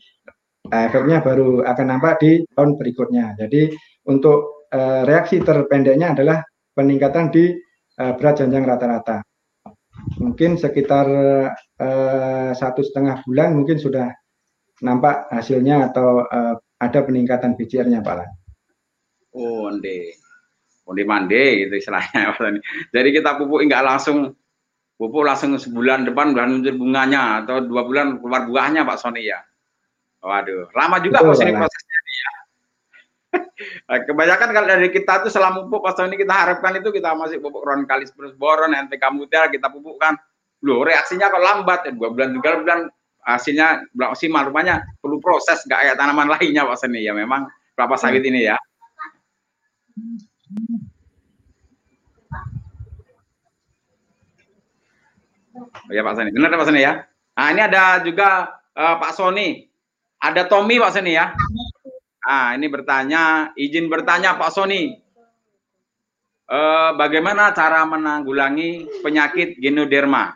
efeknya 0.69 1.21
baru 1.21 1.65
akan 1.65 1.87
nampak 1.87 2.21
di 2.21 2.41
tahun 2.57 2.81
berikutnya. 2.81 3.37
Jadi 3.37 3.73
untuk 4.09 4.69
uh, 4.73 5.03
reaksi 5.05 5.41
terpendeknya 5.45 6.17
adalah 6.17 6.41
peningkatan 6.73 7.29
di 7.29 7.53
uh, 8.01 8.13
berat 8.17 8.41
janjang 8.41 8.65
rata-rata. 8.65 9.21
Mungkin 10.21 10.57
sekitar 10.59 11.07
uh, 11.81 12.51
satu 12.53 12.81
setengah 12.83 13.23
bulan 13.25 13.57
mungkin 13.57 13.77
sudah 13.79 14.11
nampak 14.83 15.31
hasilnya 15.31 15.93
atau 15.93 16.27
uh, 16.27 16.55
ada 16.81 17.01
peningkatan 17.07 17.55
BCR-nya 17.55 18.03
Pak 18.03 18.15
Lan. 18.19 18.31
Oh, 19.35 19.71
onde. 19.71 20.15
Onde 20.85 21.03
mande 21.09 21.65
gitu 21.65 21.81
istilahnya 21.81 22.37
Jadi 22.93 23.09
kita 23.09 23.41
pupuk 23.41 23.65
enggak 23.65 23.87
langsung 23.89 24.37
pupuk 25.01 25.25
langsung 25.25 25.57
sebulan 25.57 26.05
depan 26.05 26.37
bulan 26.37 26.61
muncul 26.61 26.77
bunganya 26.77 27.43
atau 27.43 27.65
dua 27.65 27.83
bulan 27.89 28.21
keluar 28.21 28.45
buahnya 28.45 28.85
Pak 28.85 29.01
Sony 29.01 29.33
ya. 29.33 29.41
Waduh, 30.25 30.73
lama 30.73 30.97
juga 31.05 31.21
Betul, 31.21 31.45
ini 31.45 31.53
prosesnya 31.53 31.99
ya. 32.09 32.33
Kebanyakan 34.09 34.49
kalau 34.57 34.69
dari 34.73 34.89
kita 34.89 35.21
tuh 35.21 35.29
selama 35.29 35.69
pupuk 35.69 35.85
pas 35.85 36.01
ini 36.01 36.17
kita 36.17 36.33
harapkan 36.33 36.73
itu 36.81 36.89
kita 36.89 37.13
masih 37.13 37.45
pupuk 37.45 37.61
ronkalis 37.61 38.09
plus 38.17 38.33
boron, 38.33 38.73
NPK 38.73 39.05
muda 39.13 39.53
kita 39.53 39.69
pupukkan. 39.69 40.17
Loh, 40.65 40.81
reaksinya 40.81 41.29
kok 41.29 41.45
lambat 41.45 41.81
ya 41.85 41.93
dua 41.93 42.09
bulan 42.09 42.33
tiga 42.41 42.51
bulan 42.57 42.81
hasilnya 43.25 43.85
belum 43.93 44.17
maksimal 44.17 44.43
rupanya 44.49 44.85
perlu 45.01 45.21
proses 45.21 45.61
nggak 45.69 45.81
kayak 45.81 45.97
tanaman 46.01 46.29
lainnya 46.29 46.65
Pak 46.65 46.77
Seni 46.81 47.05
ya 47.05 47.13
memang 47.13 47.45
kelapa 47.77 48.01
sawit 48.01 48.25
ini 48.25 48.49
ya. 48.49 48.57
Oh 55.85 55.93
ya 55.93 56.01
Pak 56.01 56.17
Seni, 56.17 56.33
benar 56.33 56.49
Pak 56.57 56.65
Seni 56.65 56.81
ya. 56.81 57.05
Nah 57.37 57.47
ini 57.53 57.61
ada 57.61 58.01
juga 58.01 58.57
uh, 58.73 58.97
Pak 58.97 59.13
Sony 59.13 59.74
ada 60.25 60.49
Tommy 60.49 60.81
Pak 60.81 60.97
Sony 60.97 61.13
ya. 61.21 61.37
Ah, 62.25 62.57
ini 62.57 62.73
bertanya, 62.73 63.53
izin 63.53 63.93
bertanya 63.93 64.41
Pak 64.41 64.49
Sony. 64.57 64.97
Eh, 66.45 66.91
bagaimana 66.97 67.53
cara 67.53 67.85
menanggulangi 67.85 68.89
penyakit 69.05 69.61
genoderma? 69.61 70.33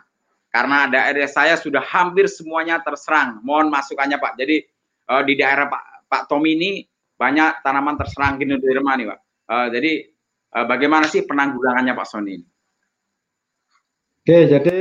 Karena 0.49 0.89
daerah 0.89 1.29
saya 1.29 1.57
sudah 1.57 1.81
hampir 1.81 2.29
semuanya 2.29 2.81
terserang. 2.81 3.41
Mohon 3.41 3.73
masukannya 3.73 4.21
Pak. 4.21 4.33
Jadi 4.37 4.57
eh, 5.09 5.23
di 5.25 5.33
daerah 5.33 5.65
Pak 5.65 5.83
Pak 6.09 6.23
Tommy 6.29 6.57
ini 6.57 6.81
banyak 7.17 7.61
tanaman 7.65 7.97
terserang 7.97 8.37
genoderma 8.37 8.93
nih 8.97 9.05
Pak. 9.09 9.19
Eh, 9.49 9.67
jadi 9.73 9.91
eh, 10.53 10.65
bagaimana 10.69 11.05
sih 11.09 11.25
penanggulangannya 11.25 11.93
Pak 11.97 12.07
Sony? 12.09 12.37
Oke, 14.21 14.37
jadi 14.45 14.79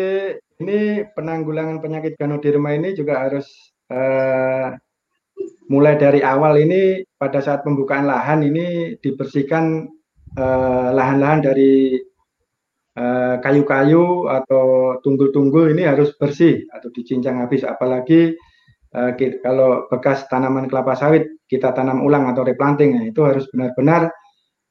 ini 0.61 1.09
penanggulangan 1.17 1.81
penyakit 1.81 2.21
ganoderma 2.21 2.77
ini 2.77 2.93
juga 2.93 3.25
harus 3.25 3.49
eh, 3.89 4.77
mulai 5.69 6.01
dari 6.01 6.25
awal 6.25 6.57
ini 6.57 7.05
pada 7.21 7.45
saat 7.45 7.63
pembukaan 7.67 8.09
lahan 8.09 8.41
ini 8.47 8.97
dibersihkan 9.01 9.89
eh, 10.37 10.89
lahan-lahan 10.95 11.41
dari 11.45 11.99
eh, 12.97 13.37
kayu-kayu 13.43 14.27
atau 14.29 14.97
tunggul-tunggul 15.05 15.73
ini 15.77 15.85
harus 15.85 16.17
bersih 16.17 16.65
atau 16.73 16.89
dicincang 16.91 17.45
habis. 17.45 17.63
Apalagi 17.63 18.35
kita, 18.89 19.45
kalau 19.45 19.85
bekas 19.93 20.25
tanaman 20.33 20.65
kelapa 20.65 20.97
sawit 20.97 21.29
kita 21.45 21.77
tanam 21.77 22.01
ulang 22.01 22.25
atau 22.33 22.41
replanting 22.41 22.97
ya, 22.97 23.03
itu 23.13 23.21
harus 23.21 23.45
benar-benar 23.53 24.09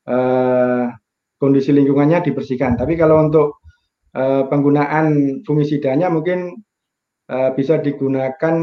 uh, 0.10 0.90
kondisi 1.38 1.70
lingkungannya 1.74 2.26
dibersihkan. 2.26 2.78
Tapi 2.78 2.98
kalau 2.98 3.22
untuk 3.30 3.62
uh, 4.18 4.50
penggunaan 4.50 5.40
fungisidanya 5.46 6.10
mungkin 6.10 6.66
uh, 7.32 7.50
bisa 7.56 7.80
digunakan 7.80 8.56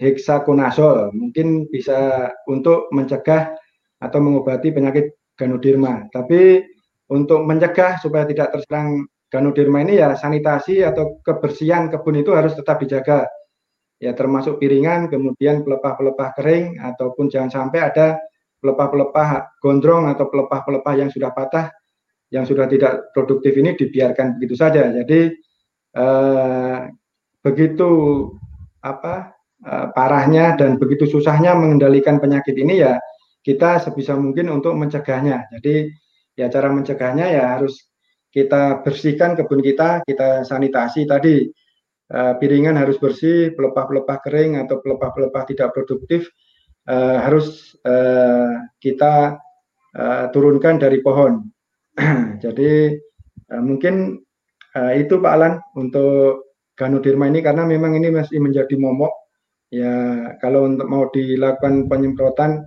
heksakonazol, 0.00 1.12
mungkin 1.12 1.68
bisa 1.72 2.32
untuk 2.48 2.88
mencegah 2.92 3.56
atau 4.00 4.18
mengobati 4.20 4.72
penyakit 4.72 5.16
ganoderma. 5.36 6.08
Tapi 6.12 6.64
untuk 7.12 7.44
mencegah 7.46 8.00
supaya 8.02 8.26
tidak 8.26 8.52
terserang 8.56 9.06
ganoderma 9.30 9.82
ini 9.82 9.98
ya 10.00 10.14
sanitasi 10.14 10.82
atau 10.82 11.18
kebersihan 11.22 11.92
kebun 11.92 12.20
itu 12.22 12.32
harus 12.34 12.56
tetap 12.56 12.82
dijaga. 12.82 13.26
Ya 13.96 14.12
termasuk 14.12 14.60
piringan, 14.60 15.08
kemudian 15.08 15.64
pelepah-pelepah 15.64 16.36
kering 16.36 16.76
ataupun 16.84 17.32
jangan 17.32 17.48
sampai 17.48 17.80
ada 17.80 18.20
pelepah-pelepah 18.60 19.56
gondrong 19.64 20.12
atau 20.12 20.28
pelepah-pelepah 20.28 20.94
yang 21.00 21.08
sudah 21.08 21.32
patah 21.32 21.72
yang 22.34 22.42
sudah 22.42 22.66
tidak 22.66 23.14
produktif 23.14 23.54
ini 23.56 23.72
dibiarkan 23.78 24.36
begitu 24.36 24.58
saja. 24.58 24.90
Jadi 24.90 25.32
eh, 25.96 26.78
begitu 27.46 27.90
apa 28.82 29.30
uh, 29.62 29.94
parahnya 29.94 30.58
dan 30.58 30.82
begitu 30.82 31.06
susahnya 31.06 31.54
mengendalikan 31.54 32.18
penyakit 32.18 32.58
ini 32.58 32.82
ya 32.82 32.98
kita 33.46 33.78
sebisa 33.78 34.18
mungkin 34.18 34.50
untuk 34.50 34.74
mencegahnya. 34.74 35.46
Jadi 35.54 35.86
ya 36.34 36.50
cara 36.50 36.66
mencegahnya 36.66 37.30
ya 37.30 37.54
harus 37.54 37.78
kita 38.34 38.82
bersihkan 38.82 39.38
kebun 39.38 39.62
kita, 39.62 40.02
kita 40.02 40.42
sanitasi 40.42 41.06
tadi 41.06 41.46
uh, 42.10 42.34
piringan 42.42 42.74
harus 42.74 42.98
bersih, 42.98 43.54
pelepah-pelepah 43.54 44.18
kering 44.26 44.58
atau 44.66 44.82
pelepah-pelepah 44.82 45.42
tidak 45.46 45.70
produktif 45.78 46.26
uh, 46.90 47.22
harus 47.22 47.78
uh, 47.86 48.66
kita 48.82 49.38
uh, 49.94 50.24
turunkan 50.34 50.82
dari 50.82 50.98
pohon. 50.98 51.46
Jadi 52.44 52.98
uh, 53.54 53.62
mungkin 53.62 54.18
uh, 54.74 54.92
itu 54.98 55.22
Pak 55.22 55.32
Alan 55.32 55.54
untuk 55.78 56.45
Ganoderma 56.76 57.32
ini 57.32 57.40
karena 57.40 57.64
memang 57.64 57.96
ini 57.96 58.12
masih 58.12 58.38
menjadi 58.38 58.76
momok. 58.76 59.10
Ya 59.72 60.30
kalau 60.38 60.68
untuk 60.68 60.86
mau 60.86 61.08
dilakukan 61.10 61.90
penyemprotan 61.90 62.62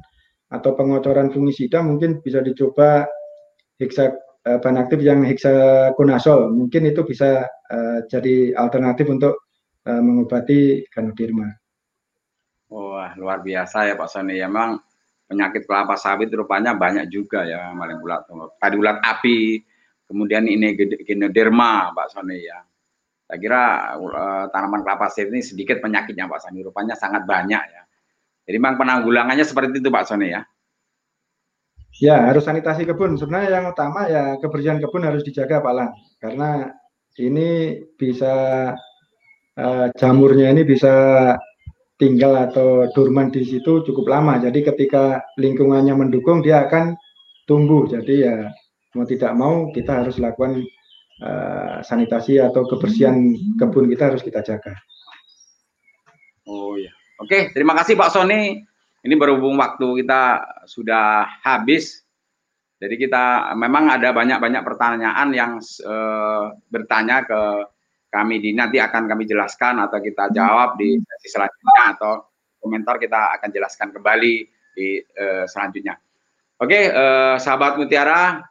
atau 0.49 0.73
pengocoran 0.73 1.29
fungisida 1.29 1.79
mungkin 1.79 2.19
bisa 2.19 2.41
dicoba 2.41 3.05
heksa 3.77 4.17
uh, 4.49 4.57
bahan 4.59 4.81
aktif 4.81 4.99
yang 5.05 5.21
heksakonazol 5.23 6.51
mungkin 6.51 6.89
itu 6.89 7.05
bisa 7.05 7.45
uh, 7.47 8.03
jadi 8.09 8.57
alternatif 8.57 9.07
untuk 9.07 9.45
uh, 9.85 10.01
mengobati 10.01 10.83
Ganoderma. 10.89 11.47
Wah 12.73 13.13
luar 13.15 13.45
biasa 13.45 13.87
ya 13.89 13.93
Pak 13.95 14.09
Sony 14.09 14.41
ya 14.41 14.49
memang 14.49 14.81
penyakit 15.29 15.69
kelapa 15.69 15.93
sawit 15.93 16.33
rupanya 16.33 16.73
banyak 16.73 17.05
juga 17.13 17.45
ya 17.45 17.69
maling 17.77 18.01
ulat 18.01 18.25
tadi 18.57 18.75
ulat 18.77 18.97
api 19.05 19.61
kemudian 20.09 20.49
ini 20.49 20.73
genoderma 21.05 21.93
Pak 21.93 22.17
Sony 22.17 22.49
ya 22.49 22.57
saya 23.29 23.38
kira 23.38 23.63
uh, 24.01 24.45
tanaman 24.50 24.81
kelapa 24.81 25.05
sawit 25.13 25.29
ini 25.29 25.45
sedikit 25.45 25.77
penyakitnya 25.86 26.25
Pak 26.25 26.50
Sani, 26.50 26.65
rupanya 26.65 26.98
sangat 26.98 27.29
banyak 27.29 27.62
ya. 27.62 27.81
Jadi 28.50 28.57
memang 28.57 28.81
penanggulangannya 28.81 29.45
seperti 29.45 29.77
itu 29.77 29.93
Pak 29.93 30.09
Soni 30.09 30.33
ya. 30.33 30.41
Ya, 32.01 32.25
harus 32.25 32.50
sanitasi 32.50 32.89
kebun. 32.89 33.21
Sebenarnya 33.21 33.62
yang 33.62 33.65
utama 33.69 34.09
ya 34.09 34.33
kebersihan 34.41 34.81
kebun 34.81 35.05
harus 35.05 35.21
dijaga 35.21 35.62
Pak 35.62 35.74
Lan. 35.77 35.93
Karena 36.17 36.74
ini 37.21 37.77
bisa 37.93 38.33
uh, 39.53 39.86
jamurnya 39.93 40.50
ini 40.50 40.65
bisa 40.65 41.38
tinggal 42.01 42.50
atau 42.50 42.89
dorman 42.98 43.29
di 43.29 43.45
situ 43.45 43.86
cukup 43.86 44.09
lama. 44.09 44.41
Jadi 44.41 44.65
ketika 44.65 45.21
lingkungannya 45.38 45.93
mendukung 45.93 46.41
dia 46.41 46.65
akan 46.65 46.98
tumbuh. 47.45 47.86
Jadi 47.86 48.25
ya 48.25 48.50
mau 48.98 49.05
tidak 49.05 49.38
mau 49.38 49.69
kita 49.69 50.01
harus 50.01 50.17
lakukan 50.17 50.65
uh, 51.23 51.79
sanitasi 51.83 52.39
atau 52.39 52.65
kebersihan 52.67 53.15
kebun 53.59 53.88
kita 53.91 54.11
harus 54.11 54.23
kita 54.23 54.43
jaga. 54.43 54.75
Oh 56.49 56.75
ya, 56.79 56.89
oke 57.21 57.53
terima 57.53 57.77
kasih 57.77 57.95
Pak 57.99 58.11
Sony. 58.11 58.63
Ini 58.99 59.15
berhubung 59.15 59.55
waktu 59.55 60.03
kita 60.03 60.43
sudah 60.67 61.23
habis, 61.39 62.03
jadi 62.83 62.99
kita 62.99 63.55
memang 63.55 63.88
ada 63.88 64.11
banyak-banyak 64.11 64.59
pertanyaan 64.59 65.31
yang 65.31 65.51
uh, 65.88 66.51
bertanya 66.67 67.23
ke 67.23 67.41
kami 68.11 68.43
di 68.43 68.51
nanti 68.51 68.75
akan 68.75 69.07
kami 69.07 69.23
jelaskan 69.23 69.79
atau 69.79 70.03
kita 70.03 70.35
jawab 70.35 70.75
di 70.75 70.99
sesi 70.99 71.31
selanjutnya 71.31 71.95
atau 71.95 72.27
komentar 72.59 72.99
kita 72.99 73.39
akan 73.39 73.49
jelaskan 73.55 73.95
kembali 73.95 74.35
di 74.75 74.99
uh, 74.99 75.47
selanjutnya. 75.47 75.95
Oke, 76.59 76.91
uh, 76.91 77.39
sahabat 77.39 77.79
Mutiara, 77.79 78.43
Eh, 78.43 78.49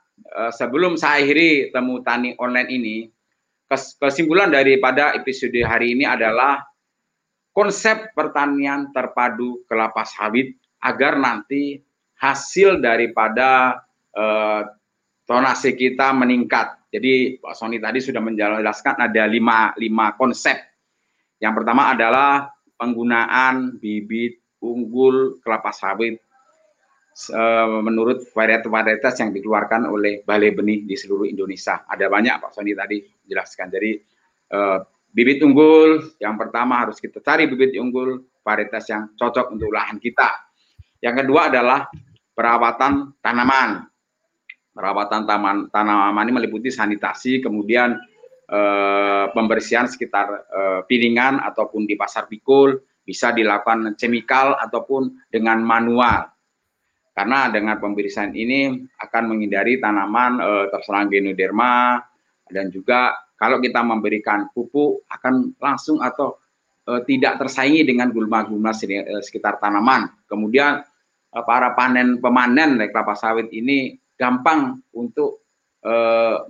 sebelum 0.54 0.94
saya 0.94 1.24
akhiri 1.24 1.74
temu 1.74 1.98
tani 2.04 2.34
online 2.38 2.70
ini, 2.70 2.96
kesimpulan 3.98 4.48
daripada 4.48 5.12
episode 5.18 5.58
hari 5.66 5.98
ini 5.98 6.06
adalah 6.06 6.62
konsep 7.50 8.14
pertanian 8.14 8.94
terpadu 8.94 9.66
kelapa 9.66 10.06
sawit 10.06 10.54
agar 10.78 11.18
nanti 11.18 11.82
hasil 12.22 12.78
daripada 12.78 13.82
eh, 14.14 14.62
tonase 15.26 15.74
kita 15.74 16.14
meningkat. 16.14 16.78
Jadi 16.88 17.36
Pak 17.42 17.52
Sony 17.58 17.76
tadi 17.82 18.00
sudah 18.00 18.22
menjelaskan 18.22 18.96
ada 18.96 19.22
lima, 19.28 19.76
lima 19.76 20.16
konsep. 20.16 20.56
Yang 21.42 21.62
pertama 21.62 21.92
adalah 21.92 22.48
penggunaan 22.80 23.76
bibit 23.76 24.40
unggul 24.62 25.42
kelapa 25.44 25.74
sawit 25.74 26.16
Eh, 26.16 26.27
menurut 27.82 28.30
varietas-varietas 28.30 29.18
yang 29.18 29.34
dikeluarkan 29.34 29.90
oleh 29.90 30.22
Balai 30.22 30.54
Benih 30.54 30.86
di 30.86 30.94
seluruh 30.94 31.26
Indonesia. 31.26 31.82
Ada 31.82 32.06
banyak 32.06 32.38
Pak 32.38 32.54
Sony 32.54 32.78
tadi 32.78 33.02
jelaskan. 33.26 33.66
Jadi 33.74 33.98
uh, 34.54 34.78
bibit 35.10 35.42
unggul, 35.42 36.14
yang 36.22 36.38
pertama 36.38 36.86
harus 36.86 37.02
kita 37.02 37.18
cari 37.18 37.50
bibit 37.50 37.74
unggul, 37.74 38.22
varietas 38.46 38.86
yang 38.88 39.12
cocok 39.18 39.50
untuk 39.50 39.68
lahan 39.74 39.98
kita. 39.98 40.30
Yang 41.02 41.26
kedua 41.26 41.50
adalah 41.50 41.90
perawatan 42.32 43.18
tanaman. 43.18 43.86
Perawatan 44.70 45.26
taman, 45.26 45.56
tanaman 45.74 46.22
ini 46.30 46.34
meliputi 46.38 46.70
sanitasi, 46.70 47.42
kemudian 47.42 47.98
eh, 48.46 49.26
pembersihan 49.34 49.90
sekitar 49.90 50.26
eh, 50.46 50.80
piringan 50.86 51.42
ataupun 51.42 51.82
di 51.82 51.98
pasar 51.98 52.30
pikul, 52.30 52.78
bisa 53.02 53.34
dilakukan 53.34 53.98
chemical 53.98 54.54
ataupun 54.54 55.18
dengan 55.34 55.58
manual. 55.66 56.30
Karena 57.18 57.50
dengan 57.50 57.82
pembersihan 57.82 58.30
ini 58.30 58.78
akan 59.02 59.22
menghindari 59.34 59.82
tanaman 59.82 60.38
eh, 60.38 60.66
terserang 60.70 61.10
genoderma 61.10 61.98
dan 62.46 62.70
juga 62.70 63.18
kalau 63.38 63.62
kita 63.62 63.82
memberikan 63.82 64.50
pupuk 64.50 65.06
akan 65.06 65.54
langsung 65.62 66.02
atau 66.02 66.34
e, 66.82 66.92
tidak 67.06 67.38
tersaingi 67.38 67.86
dengan 67.86 68.10
gulma-gulma 68.10 68.74
e, 68.74 69.22
sekitar 69.22 69.62
tanaman. 69.62 70.10
Kemudian 70.26 70.82
e, 71.30 71.38
para 71.46 71.70
panen 71.78 72.18
pemanen 72.18 72.82
kelapa 72.90 73.14
sawit 73.14 73.46
ini 73.54 73.94
gampang 74.18 74.82
untuk 74.90 75.46
e, 75.86 75.92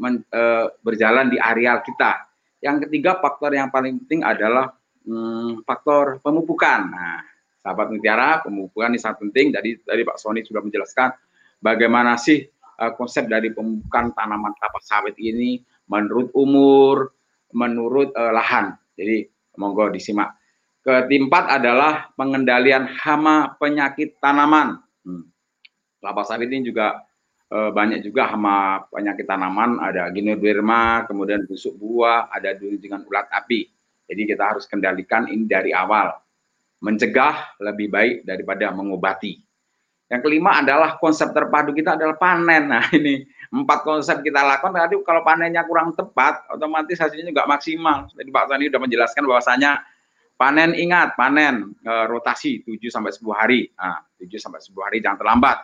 men, 0.00 0.25
e, 0.32 0.42
berjalan 0.80 1.28
di 1.28 1.37
areal 1.37 1.84
kita. 1.84 2.25
Yang 2.64 2.88
ketiga 2.88 3.20
faktor 3.20 3.52
yang 3.52 3.68
paling 3.68 4.00
penting 4.02 4.25
adalah 4.25 4.72
hmm, 5.04 5.62
faktor 5.68 6.25
pemupukan. 6.25 6.88
Nah, 6.88 7.20
sahabat 7.62 7.90
mutiara, 7.90 8.40
pemupukan 8.42 8.94
ini 8.94 9.00
sangat 9.00 9.22
penting. 9.26 9.52
Jadi 9.52 9.82
tadi 9.82 10.02
Pak 10.06 10.18
Sony 10.18 10.40
sudah 10.46 10.62
menjelaskan 10.62 11.10
bagaimana 11.58 12.14
sih 12.16 12.46
uh, 12.78 12.92
konsep 12.94 13.26
dari 13.26 13.50
pemupukan 13.50 14.14
tanaman 14.14 14.54
kelapa 14.56 14.78
sawit 14.82 15.18
ini 15.18 15.60
menurut 15.90 16.30
umur, 16.34 17.12
menurut 17.52 18.14
uh, 18.14 18.32
lahan. 18.32 18.78
Jadi 18.94 19.26
monggo 19.58 19.90
disimak. 19.90 20.38
Keempat 20.86 21.60
adalah 21.60 22.08
pengendalian 22.16 22.88
hama 22.88 23.58
penyakit 23.60 24.16
tanaman. 24.22 24.80
Hmm. 25.04 25.26
Kelapa 26.00 26.22
sawit 26.24 26.48
ini 26.48 26.70
juga 26.70 27.04
uh, 27.52 27.70
banyak 27.74 28.00
juga 28.06 28.30
hama 28.30 28.86
penyakit 28.88 29.26
tanaman, 29.26 29.82
ada 29.82 30.08
ginoderma, 30.14 31.04
kemudian 31.04 31.44
busuk 31.44 31.76
buah, 31.76 32.30
ada 32.32 32.56
dengan 32.56 33.04
ulat 33.04 33.28
api. 33.28 33.68
Jadi 34.08 34.22
kita 34.24 34.56
harus 34.56 34.64
kendalikan 34.64 35.28
ini 35.28 35.44
dari 35.44 35.76
awal. 35.76 36.16
Mencegah 36.78 37.58
lebih 37.58 37.90
baik 37.90 38.16
daripada 38.23 38.70
mengobati. 38.70 39.49
Yang 40.08 40.20
kelima 40.25 40.64
adalah 40.64 40.97
konsep 40.97 41.37
terpadu 41.37 41.76
kita 41.76 42.00
adalah 42.00 42.16
panen. 42.16 42.73
Nah 42.73 42.88
ini 42.99 43.28
empat 43.52 43.85
konsep 43.85 44.25
kita 44.25 44.40
lakukan 44.40 44.73
tadi 44.73 44.97
kalau 45.04 45.20
panennya 45.20 45.64
kurang 45.68 45.92
tepat 45.92 46.49
otomatis 46.49 46.97
hasilnya 46.97 47.28
juga 47.28 47.44
maksimal. 47.44 48.08
Jadi 48.16 48.28
Pak 48.32 48.44
Tani 48.49 48.64
sudah 48.73 48.80
menjelaskan 48.80 49.23
bahwasanya 49.28 49.85
panen 50.40 50.73
ingat 50.73 51.12
panen 51.12 51.76
e, 51.85 51.92
rotasi 52.08 52.64
7 52.64 52.80
sampai 52.88 53.12
10 53.12 53.20
hari. 53.37 53.61
Nah, 53.76 54.00
7 54.16 54.32
sampai 54.40 54.61
10 54.64 54.73
hari 54.80 54.99
jangan 55.04 55.18
terlambat 55.20 55.58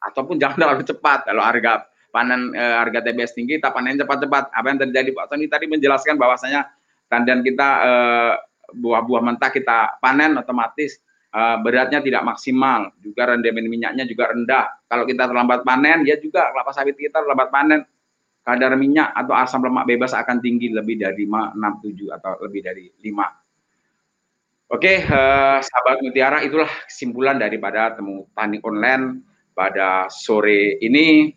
ataupun 0.00 0.40
jangan 0.40 0.56
terlalu 0.56 0.82
cepat. 0.88 1.28
Kalau 1.28 1.44
harga 1.44 1.84
panen 2.08 2.56
e, 2.56 2.64
harga 2.64 3.04
TBS 3.04 3.36
tinggi 3.36 3.60
kita 3.60 3.68
panen 3.68 4.00
cepat-cepat. 4.00 4.48
Apa 4.48 4.66
yang 4.72 4.80
terjadi 4.80 5.12
Pak 5.12 5.28
Tani 5.28 5.44
tadi 5.44 5.68
menjelaskan 5.68 6.16
bahwasanya 6.16 6.72
tandan 7.12 7.44
kita 7.44 7.68
e, 7.84 7.92
buah-buah 8.74 9.22
mentah 9.22 9.50
kita 9.50 9.98
panen 10.02 10.38
otomatis 10.38 10.98
uh, 11.34 11.56
beratnya 11.62 12.02
tidak 12.02 12.22
maksimal, 12.26 12.90
juga 12.98 13.30
rendemen 13.34 13.66
minyaknya 13.70 14.04
juga 14.06 14.30
rendah. 14.34 14.66
Kalau 14.86 15.04
kita 15.06 15.26
terlambat 15.30 15.62
panen, 15.62 16.02
ya 16.06 16.18
juga 16.18 16.50
kelapa 16.50 16.70
sawit 16.74 16.98
kita 16.98 17.22
terlambat 17.22 17.48
panen, 17.50 17.80
kadar 18.42 18.74
minyak 18.74 19.14
atau 19.14 19.34
asam 19.36 19.62
lemak 19.62 19.86
bebas 19.86 20.16
akan 20.16 20.42
tinggi 20.42 20.72
lebih 20.72 20.98
dari 20.98 21.26
5, 21.26 21.54
6, 21.54 22.10
7 22.10 22.16
atau 22.18 22.32
lebih 22.42 22.60
dari 22.64 22.84
5. 22.90 24.70
Oke, 24.70 25.02
uh, 25.02 25.58
sahabat 25.58 25.98
mutiara, 25.98 26.46
itulah 26.46 26.70
kesimpulan 26.86 27.42
daripada 27.42 27.90
temu 27.98 28.30
tani 28.38 28.62
online 28.62 29.18
pada 29.50 30.06
sore 30.06 30.78
ini. 30.78 31.34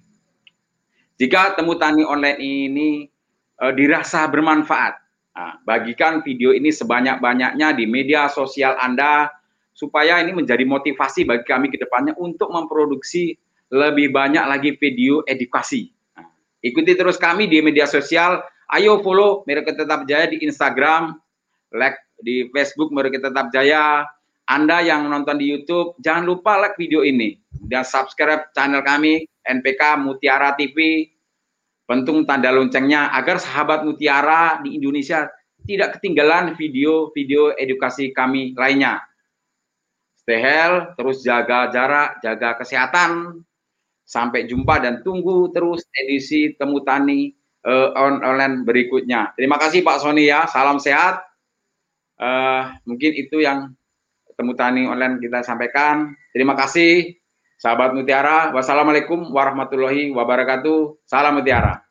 Jika 1.18 1.58
temu 1.58 1.74
tani 1.74 2.06
online 2.06 2.38
ini 2.38 2.90
uh, 3.58 3.74
dirasa 3.74 4.30
bermanfaat, 4.30 5.03
nah, 5.34 5.60
bagikan 5.66 6.22
video 6.22 6.54
ini 6.54 6.70
sebanyak-banyaknya 6.70 7.76
di 7.76 7.86
media 7.90 8.30
sosial 8.30 8.78
Anda, 8.80 9.30
supaya 9.74 10.22
ini 10.22 10.32
menjadi 10.38 10.64
motivasi 10.64 11.26
bagi 11.26 11.46
kami 11.50 11.74
ke 11.74 11.82
depannya 11.82 12.14
untuk 12.22 12.54
memproduksi 12.54 13.34
lebih 13.74 14.14
banyak 14.14 14.46
lagi 14.46 14.78
video 14.78 15.26
edukasi. 15.26 15.90
Nah, 16.14 16.30
ikuti 16.62 16.94
terus 16.94 17.18
kami 17.18 17.50
di 17.50 17.60
media 17.60 17.90
sosial. 17.90 18.46
Ayo 18.74 19.02
follow 19.02 19.46
Mereka 19.46 19.78
Tetap 19.78 20.10
Jaya 20.10 20.30
di 20.30 20.42
Instagram, 20.46 21.18
like 21.74 21.98
di 22.22 22.50
Facebook 22.54 22.94
Mereka 22.94 23.22
Tetap 23.30 23.50
Jaya. 23.50 24.06
Anda 24.44 24.84
yang 24.84 25.08
nonton 25.08 25.40
di 25.40 25.48
YouTube, 25.48 25.96
jangan 26.04 26.28
lupa 26.28 26.60
like 26.60 26.76
video 26.76 27.00
ini 27.00 27.40
dan 27.64 27.88
subscribe 27.88 28.52
channel 28.52 28.84
kami 28.84 29.24
NPK 29.48 30.04
Mutiara 30.04 30.52
TV. 30.60 31.08
Pentung 31.94 32.26
tanda 32.26 32.50
loncengnya 32.50 33.14
agar 33.14 33.38
sahabat 33.38 33.86
Mutiara 33.86 34.58
di 34.66 34.82
Indonesia 34.82 35.30
tidak 35.62 36.02
ketinggalan 36.02 36.58
video-video 36.58 37.54
edukasi 37.54 38.10
kami 38.10 38.58
lainnya 38.58 38.98
stay 40.24 40.40
health, 40.40 40.96
terus 40.96 41.20
jaga 41.20 41.68
jarak, 41.70 42.24
jaga 42.24 42.56
kesehatan. 42.56 43.44
Sampai 44.04 44.48
jumpa 44.48 44.84
dan 44.84 45.00
tunggu 45.00 45.48
terus 45.56 45.88
edisi 45.96 46.56
Temu 46.60 46.84
Tani 46.84 47.32
uh, 47.64 47.96
on 47.96 48.20
online 48.20 48.68
berikutnya. 48.68 49.32
Terima 49.36 49.56
kasih 49.56 49.80
Pak 49.80 50.04
Sony 50.04 50.28
ya, 50.28 50.44
salam 50.48 50.80
sehat. 50.80 51.24
Uh, 52.20 52.72
mungkin 52.84 53.16
itu 53.16 53.40
yang 53.40 53.72
Temu 54.36 54.56
Tani 54.60 54.88
online 54.88 55.24
kita 55.24 55.44
sampaikan. 55.44 56.12
Terima 56.36 56.52
kasih 56.56 57.16
sahabat 57.60 57.96
Mutiara. 57.96 58.52
Wassalamualaikum 58.52 59.32
warahmatullahi 59.32 60.12
wabarakatuh. 60.12 61.00
Salam 61.08 61.40
Mutiara. 61.40 61.83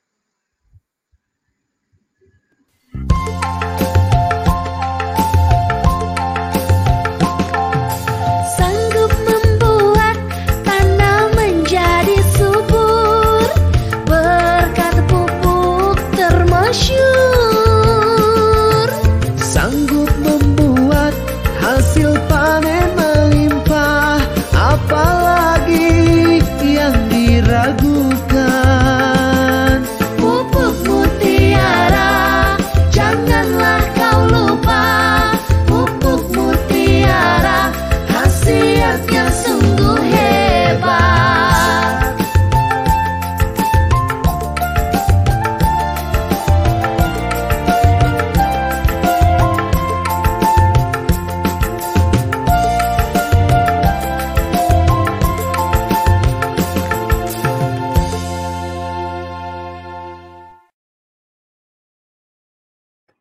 ragukan 27.53 28.72